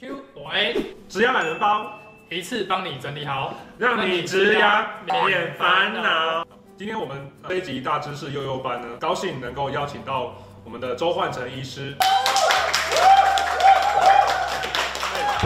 [0.00, 1.98] Q 我 A，植牙懒人包，
[2.28, 6.46] 一次帮你整理好，让你植牙免烦恼。
[6.76, 10.34] 今天我们这一集大知识幼幼班呢，高兴能够邀请到
[10.64, 11.94] 我们的周焕成医师。
[12.00, 12.08] 哎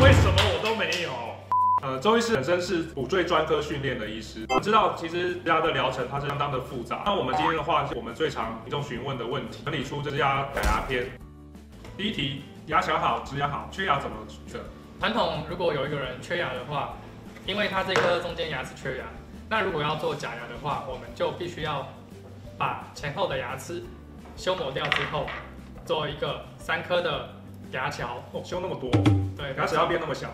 [0.03, 1.11] 为什么我都没有？
[1.83, 7.03] 呃，周医师本身是骨赘专科训练的医师，我知道其实植牙的疗程它是相当的复杂。
[7.05, 11.07] 那我们今天的话，是我们最常民众询问的问题，整理出这家改牙篇。
[11.97, 14.61] 第一题，牙小好，植牙好，缺牙怎么选？
[14.99, 16.95] 传统如果有一个人缺牙的话，
[17.47, 19.05] 因为他这颗中间牙齿缺牙，
[19.49, 21.87] 那如果要做假牙的话，我们就必须要
[22.59, 23.85] 把前后的牙齿
[24.37, 25.27] 修磨掉之后，
[25.85, 27.29] 做一个三颗的
[27.71, 28.23] 牙桥。
[28.33, 28.91] 哦，修那么多，
[29.37, 30.29] 对，牙齿要变那么小。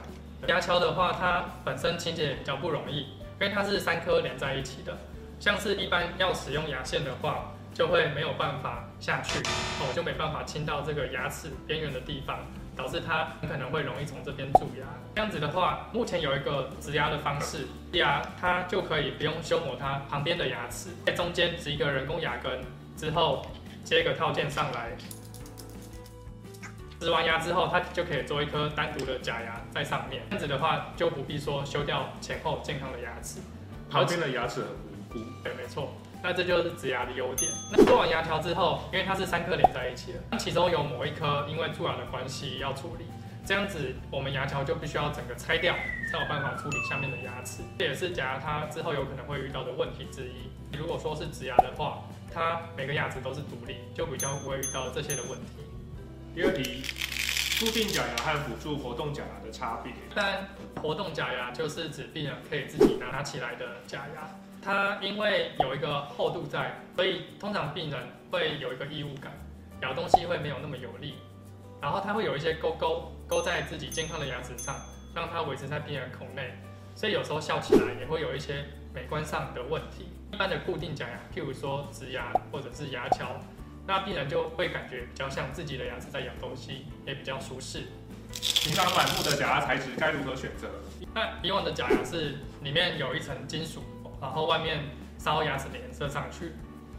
[0.48, 4.96] 牙桥的话，它本身清洁也比较不容易，因为它是三颗连在一起的。
[5.38, 9.38] 像是一般要使用牙线的话，就会没有办法下去，
[9.80, 12.40] 哦，就没办法清到这个牙齿边缘的地方，
[12.76, 14.86] 导致它很可能会容易从这边蛀牙。
[15.14, 22.60] 这样子的话，目前有一个植牙的方式，牙它就可以不用修磨它旁边的牙齿，在中间植一个人工牙根，
[22.96, 23.46] 之后
[23.84, 24.90] 接一个套件上来。
[27.00, 30.22] 植完牙之后，它就可以做一颗单独的假牙在上面。
[30.30, 33.40] 这样子的话，就不必说修掉前后健康的牙齿。
[33.90, 35.18] 旁边的牙齿很无辜。
[35.42, 35.92] 对，没错。
[36.22, 37.50] 那这就是植牙的优点。
[37.72, 43.06] 那做完牙条之后，因为它是三颗连在一起的，那其中有某一颗因为蛀牙的关系要处理，
[43.44, 45.74] 这样子我们牙条就必须要整个拆掉，
[46.10, 47.62] 才有办法处理下面的牙齿。
[47.78, 50.76] 这也是假牙它之后有可能会遇到的问题之一。
[50.78, 55.62] 如果说是植牙的话，它每个牙齿都是独立，就比较不会遇到这些的问题。
[56.34, 56.82] 第二题，
[57.60, 59.92] 固定假牙和辅助活动假牙的差别。
[60.14, 60.48] 但
[60.80, 64.30] 活动假牙就是指病人可以自己拿起来的假牙，
[64.64, 69.32] 它因为有一个厚度在，所以通常病人会有一个异物感，
[69.80, 71.14] 咬东西会没有那么有力，
[71.80, 74.76] 然后它会有一些勾勾勾在自己健康的牙齿上，
[75.14, 76.54] 让它维持在病人口内，
[76.94, 80.06] 所以有时候笑起来也会有一些美观上的问题。
[80.32, 83.36] 一般的固定假牙，譬如说植牙或者是牙桥。
[83.84, 87.80] 那病人就会感觉比较像自己的牙齿在咬东西，也比较舒适。
[88.64, 90.68] 琳琅满目的假牙材质该如何选择？
[91.12, 93.82] 那以往的假牙是里面有一层金属，
[94.22, 94.84] 然后外面
[95.18, 96.52] 烧牙齿的颜色上去，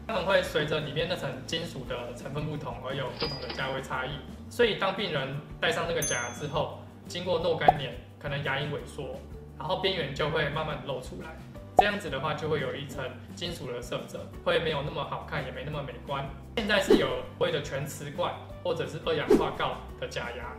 [0.05, 4.09] 它们会随着里面那层金属的成分不同而有不同的价位差异。
[4.49, 9.17] 所以当病人戴上那个假牙之后，经过若干年，可能牙龈萎缩，
[9.57, 11.29] 然后边缘就会慢慢露出来。
[11.77, 13.03] 这样子的话，就会有一层
[13.35, 16.23] 金属的色泽，会没有那么好看，也没那么美观。
[16.57, 17.07] 现在是有
[17.37, 18.31] 所谓的全瓷冠
[18.63, 20.53] 或者是二氧化锆的假牙，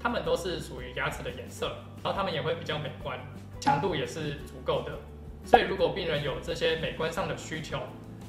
[0.00, 3.18] 它们都是属于牙齿的颜色，然后它们也会比较美观，
[3.58, 4.92] 强度也是足够的。
[5.44, 7.80] 所以如果病人有这些美观上的需求，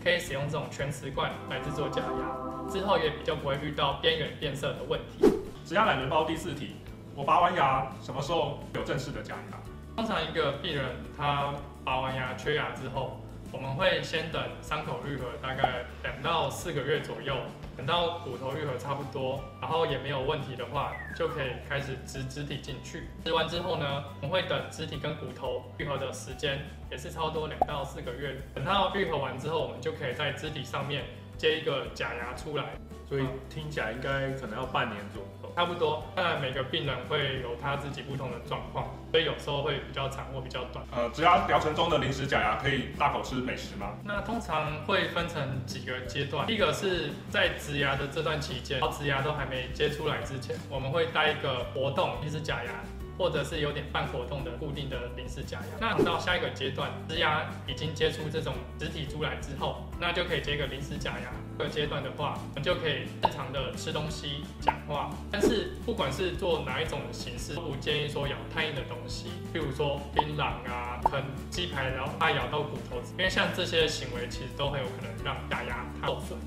[0.03, 5.25] 可以使用这种全瓷冠来制作假牙，之后也比较不会遇到边缘变色的问题。
[5.63, 6.75] 植牙懒人包第四题，
[7.15, 9.57] 我拔完牙什么时候有正式的假牙？
[9.95, 13.20] 通常一个病人他拔完牙缺牙之后，
[13.51, 17.35] 我们会先等伤口愈合大概两到四个月左右，
[17.75, 23.09] 等到骨头愈合差不多，然后也没有问题的话，就可以开始植肢体进去。
[23.25, 26.59] 植完之后呢，我们会等肢体跟骨头愈合的时间，
[26.89, 28.37] 也是差不多两到四个月。
[28.55, 31.03] 等到愈合完之后，我们就可以在肢体上面
[31.37, 32.65] 接一个假牙出来。
[33.09, 36.01] 所以听起来应该可能要半年左右，差不多。
[36.15, 40.85] 当然每个病人会有他自己不同的状况，所以有时候会比较长或比较短。
[40.95, 43.97] 呃，植牙疗程中的临时假牙可以大口吃美食吗？
[44.05, 52.71] 那通常会分成几个阶段，第一个是在植牙的这段期间，植牙都还没接出来之前，我们会带一个活动，就是假牙。
[53.17, 55.77] 或者是有点半活动的固定的临时假牙。
[55.79, 61.31] 那到下一个阶段，植牙已经接出这种实体出来之后，那就可以接个临时假牙。
[61.57, 65.11] 这个阶段的话，我们就可以正常的吃东西、讲话。
[65.31, 76.39] 但是不管是做哪一种形式，都不建议说咬太硬的东西，譬如说槟榔啊、啃鸡排，然后怕咬到骨头，因为像这些行为其实都很有可能让假牙受损。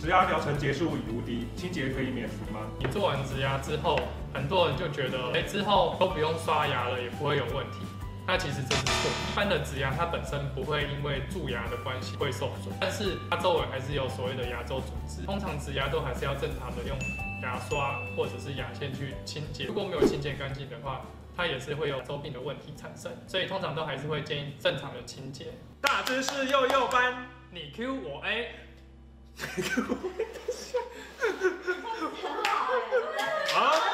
[0.00, 2.60] 植牙疗程结束已无敌，清洁可以免除吗？
[2.78, 4.00] 你做完植牙之后，
[4.32, 7.80] 很多人就觉得，哎，之后都不用刷牙了，也不会有问题。
[8.26, 9.10] 那其实这是错。
[9.30, 15.22] 一般的植牙它本身不会因为蛀牙的关系会受损，但是它周围还是有所谓的牙周组织。
[15.26, 16.96] 通常植牙都还是要正常的用
[17.42, 19.66] 牙刷或者是牙线去清洁。
[19.66, 21.02] 如果没有清洁干净的话，
[21.36, 23.12] 它也是会有周病的问题产生。
[23.26, 25.48] 所以通常都还是会建议正常的清洁。
[25.82, 28.48] 大知识幼幼班，你 Q 我 A。
[33.52, 33.89] 好。